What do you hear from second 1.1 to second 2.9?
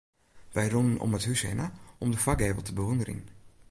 it hús hinne om de foargevel te